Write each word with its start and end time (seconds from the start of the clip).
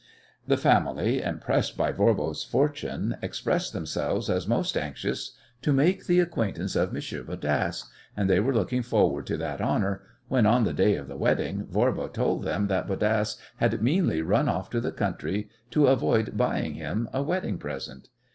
The 0.47 0.57
family, 0.57 1.21
impressed 1.21 1.77
by 1.77 1.91
Voirbo's 1.91 2.43
fortune, 2.43 3.17
expressed 3.21 3.71
themselves 3.71 4.31
as 4.31 4.47
most 4.47 4.75
anxious 4.75 5.33
to 5.61 5.71
make 5.71 6.07
the 6.07 6.19
acquaintance 6.19 6.75
of 6.75 6.91
Monsieur 6.91 7.21
Bodasse, 7.21 7.83
and 8.17 8.27
they 8.27 8.39
were 8.39 8.51
looking 8.51 8.81
forward 8.81 9.27
to 9.27 9.37
that 9.37 9.61
honour 9.61 10.01
when, 10.27 10.47
on 10.47 10.63
the 10.63 10.73
day 10.73 10.95
of 10.95 11.07
the 11.07 11.17
wedding, 11.17 11.67
Voirbo 11.67 12.07
told 12.07 12.41
them 12.45 12.65
that 12.65 12.87
Bodasse 12.87 13.37
had 13.57 13.79
meanly 13.83 14.23
run 14.23 14.49
off 14.49 14.71
to 14.71 14.81
the 14.81 14.91
country 14.91 15.49
to 15.69 15.85
avoid 15.85 16.35
buying 16.35 16.73
him 16.73 17.07
a 17.13 17.21
wedding 17.21 17.59
present. 17.59 18.07